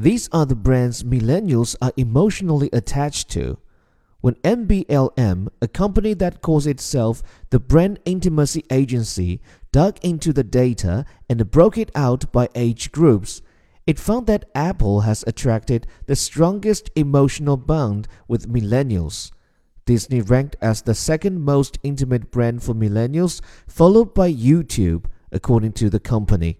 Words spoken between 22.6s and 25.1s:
for millennials, followed by YouTube,